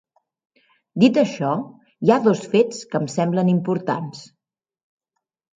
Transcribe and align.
Dit 1.03 1.19
això, 1.23 1.51
hi 2.07 2.13
ha 2.15 2.19
dos 2.29 2.41
fets 2.55 2.81
que 2.95 3.03
em 3.03 3.07
semblem 3.17 3.55
importants. 3.55 4.29